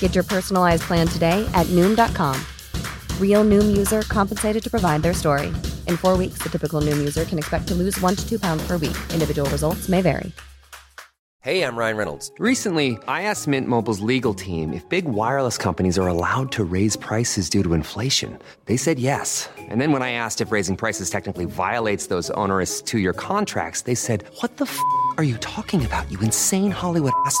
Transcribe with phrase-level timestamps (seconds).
[0.00, 2.38] Get your personalized plan today at Noom.com.
[3.18, 5.46] Real Noom user compensated to provide their story.
[5.86, 8.62] In four weeks, the typical Noom user can expect to lose one to two pounds
[8.66, 8.96] per week.
[9.14, 10.32] Individual results may vary.
[11.42, 12.30] Hey, I'm Ryan Reynolds.
[12.38, 16.96] Recently, I asked Mint Mobile's legal team if big wireless companies are allowed to raise
[16.96, 18.38] prices due to inflation.
[18.66, 19.48] They said yes.
[19.56, 23.82] And then when I asked if raising prices technically violates those onerous two year contracts,
[23.82, 24.78] they said, What the f
[25.16, 27.40] are you talking about, you insane Hollywood ass?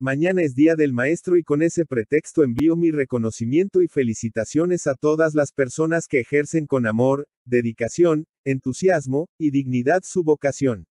[0.00, 4.96] Mañana es Día del Maestro y con ese pretexto envío mi reconocimiento y felicitaciones a
[4.96, 10.86] todas las personas que ejercen con amor, dedicación, entusiasmo y dignidad su vocación.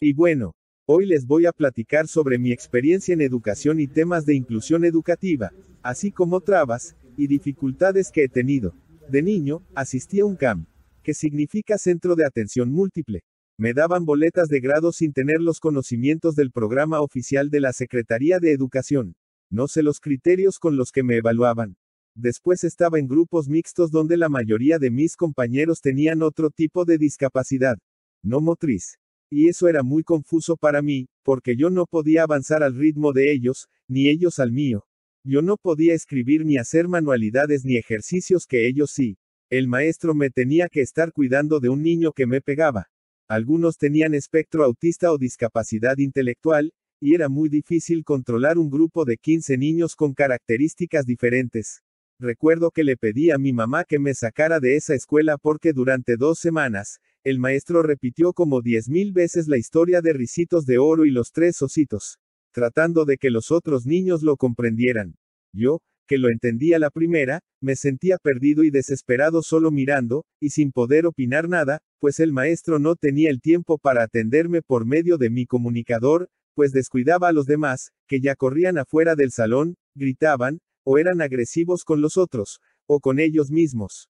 [0.00, 0.52] Y bueno,
[0.86, 5.52] hoy les voy a platicar sobre mi experiencia en educación y temas de inclusión educativa,
[5.82, 8.74] así como trabas y dificultades que he tenido.
[9.08, 10.66] De niño, asistí a un CAM,
[11.02, 13.22] que significa Centro de Atención Múltiple.
[13.56, 18.40] Me daban boletas de grado sin tener los conocimientos del programa oficial de la Secretaría
[18.40, 19.14] de Educación.
[19.48, 21.76] No sé los criterios con los que me evaluaban.
[22.16, 26.98] Después estaba en grupos mixtos donde la mayoría de mis compañeros tenían otro tipo de
[26.98, 27.78] discapacidad.
[28.24, 28.98] No motriz.
[29.30, 33.32] Y eso era muy confuso para mí, porque yo no podía avanzar al ritmo de
[33.32, 34.84] ellos, ni ellos al mío.
[35.24, 39.16] Yo no podía escribir ni hacer manualidades ni ejercicios que ellos sí.
[39.48, 42.88] El maestro me tenía que estar cuidando de un niño que me pegaba.
[43.28, 49.16] Algunos tenían espectro autista o discapacidad intelectual, y era muy difícil controlar un grupo de
[49.16, 51.82] 15 niños con características diferentes.
[52.20, 56.16] Recuerdo que le pedí a mi mamá que me sacara de esa escuela porque durante
[56.16, 61.06] dos semanas, el maestro repitió como diez mil veces la historia de Ricitos de Oro
[61.06, 62.18] y los tres ositos,
[62.52, 65.16] tratando de que los otros niños lo comprendieran.
[65.52, 70.72] Yo, que lo entendía la primera, me sentía perdido y desesperado solo mirando, y sin
[70.72, 75.30] poder opinar nada, pues el maestro no tenía el tiempo para atenderme por medio de
[75.30, 80.98] mi comunicador, pues descuidaba a los demás, que ya corrían afuera del salón, gritaban, o
[80.98, 84.08] eran agresivos con los otros, o con ellos mismos.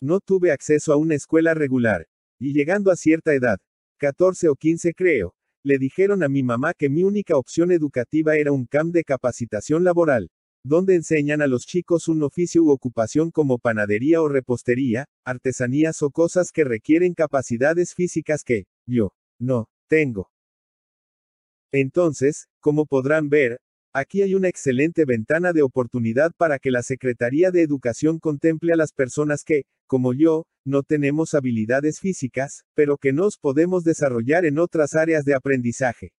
[0.00, 2.06] No tuve acceso a una escuela regular,
[2.38, 3.58] y llegando a cierta edad,
[3.98, 8.50] 14 o 15 creo, le dijeron a mi mamá que mi única opción educativa era
[8.50, 10.30] un camp de capacitación laboral,
[10.64, 16.10] donde enseñan a los chicos un oficio u ocupación como panadería o repostería, artesanías o
[16.10, 20.30] cosas que requieren capacidades físicas que, yo, no, tengo.
[21.72, 23.58] Entonces, como podrán ver,
[23.92, 28.76] aquí hay una excelente ventana de oportunidad para que la Secretaría de Educación contemple a
[28.76, 34.58] las personas que, como yo, no tenemos habilidades físicas, pero que nos podemos desarrollar en
[34.58, 36.12] otras áreas de aprendizaje.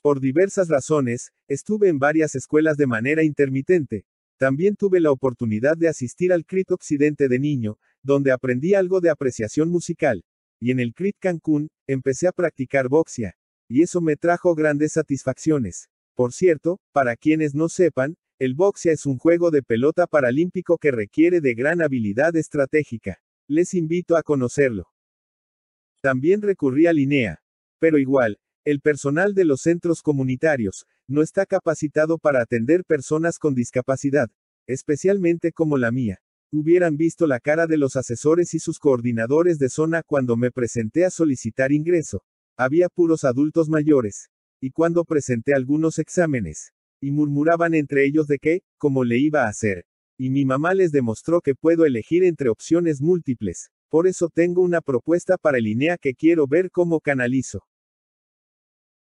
[0.00, 4.06] Por diversas razones, estuve en varias escuelas de manera intermitente.
[4.38, 9.10] También tuve la oportunidad de asistir al CRIT Occidente de niño, donde aprendí algo de
[9.10, 10.24] apreciación musical.
[10.60, 13.34] Y en el CRIT Cancún, empecé a practicar boxia.
[13.68, 15.88] Y eso me trajo grandes satisfacciones.
[16.14, 20.92] Por cierto, para quienes no sepan, el boxia es un juego de pelota paralímpico que
[20.92, 23.20] requiere de gran habilidad estratégica.
[23.48, 24.86] Les invito a conocerlo.
[26.00, 27.42] También recurrí a Linea.
[27.80, 28.38] Pero igual,
[28.70, 34.28] el personal de los centros comunitarios no está capacitado para atender personas con discapacidad,
[34.66, 36.18] especialmente como la mía.
[36.52, 41.06] Hubieran visto la cara de los asesores y sus coordinadores de zona cuando me presenté
[41.06, 42.22] a solicitar ingreso.
[42.58, 44.28] Había puros adultos mayores.
[44.60, 46.74] Y cuando presenté algunos exámenes.
[47.00, 49.86] Y murmuraban entre ellos de qué, cómo le iba a hacer.
[50.18, 53.70] Y mi mamá les demostró que puedo elegir entre opciones múltiples.
[53.88, 57.64] Por eso tengo una propuesta para el INEA que quiero ver cómo canalizo.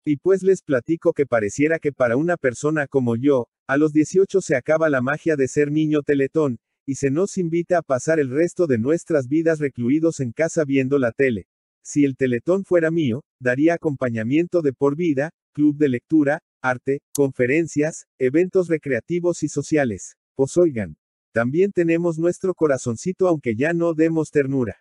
[0.06, 4.42] Y pues les platico que pareciera que para una persona como yo, a los 18
[4.42, 8.28] se acaba la magia de ser niño teletón, y se nos invita a pasar el
[8.28, 11.48] resto de nuestras vidas recluidos en casa viendo la tele.
[11.82, 18.04] Si el teletón fuera mío, daría acompañamiento de por vida, club de lectura, arte, conferencias,
[18.18, 20.16] eventos recreativos y sociales.
[20.34, 20.96] Pues oigan,
[21.32, 24.76] también tenemos nuestro corazoncito aunque ya no demos ternura.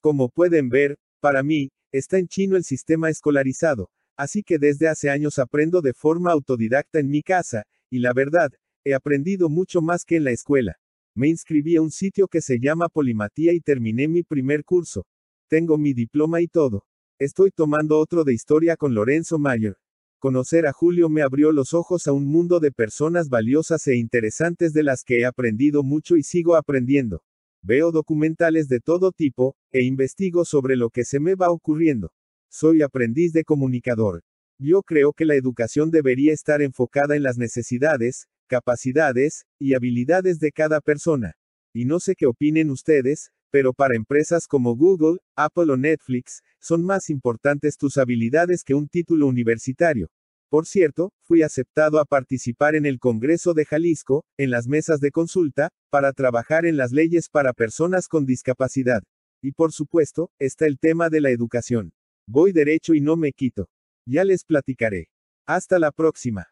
[0.00, 5.08] Como pueden ver, Para mí, está en chino el sistema escolarizado, así que desde hace
[5.08, 8.50] años aprendo de forma autodidacta en mi casa, y la verdad,
[8.84, 10.76] he aprendido mucho más que en la escuela.
[11.14, 15.06] Me inscribí a un sitio que se llama Polimatía y terminé mi primer curso.
[15.48, 16.84] Tengo mi diploma y todo.
[17.18, 19.76] Estoy tomando otro de historia con Lorenzo Mayer.
[20.18, 24.72] Conocer a Julio me abrió los ojos a un mundo de personas valiosas e interesantes
[24.72, 27.22] de las que he aprendido mucho y sigo aprendiendo.
[27.62, 32.12] Veo documentales de todo tipo, e investigo sobre lo que se me va ocurriendo.
[32.50, 34.22] Soy aprendiz de comunicador.
[34.58, 40.50] Yo creo que la educación debería estar enfocada en las necesidades, capacidades y habilidades de
[40.50, 41.34] cada persona.
[41.74, 46.84] Y no sé qué opinen ustedes, pero para empresas como Google, Apple o Netflix, son
[46.84, 50.08] más importantes tus habilidades que un título universitario.
[50.48, 55.10] Por cierto, fui aceptado a participar en el Congreso de Jalisco, en las mesas de
[55.10, 59.02] consulta, para trabajar en las leyes para personas con discapacidad.
[59.42, 61.92] Y por supuesto, está el tema de la educación.
[62.30, 63.70] Voy derecho y no me quito.
[64.04, 65.08] Ya les platicaré.
[65.46, 66.46] Hasta la próxima.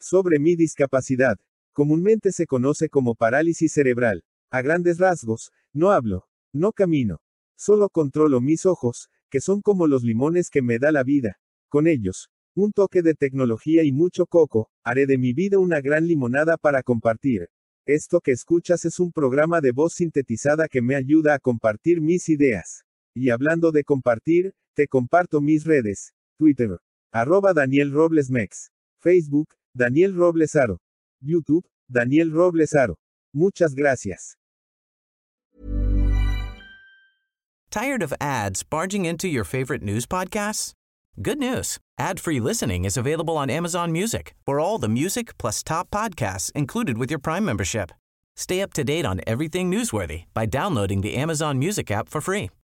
[0.00, 1.38] Sobre mi discapacidad.
[1.72, 4.24] Comúnmente se conoce como parálisis cerebral.
[4.50, 7.20] A grandes rasgos, no hablo, no camino.
[7.56, 11.38] Solo controlo mis ojos, que son como los limones que me da la vida.
[11.68, 16.08] Con ellos, un toque de tecnología y mucho coco, haré de mi vida una gran
[16.08, 17.50] limonada para compartir.
[17.86, 22.28] Esto que escuchas es un programa de voz sintetizada que me ayuda a compartir mis
[22.28, 22.82] ideas.
[23.14, 26.12] Y hablando de compartir, te comparto mis redes.
[26.38, 26.78] Twitter.
[27.14, 28.68] Arroba Daniel Robles Mex.
[29.04, 29.46] Facebook,
[29.76, 30.78] Daniel Robles Aro.
[31.24, 32.94] YouTube, Daniel Robles Aro.
[33.34, 34.36] Muchas gracias.
[37.70, 40.72] Tired of ads barging into your favorite news podcasts?
[41.20, 41.78] Good news.
[41.98, 46.98] Ad-free listening is available on Amazon Music for all the music plus top podcasts included
[46.98, 47.90] with your Prime membership.
[48.36, 52.50] Stay up to date on everything newsworthy by downloading the Amazon Music app for free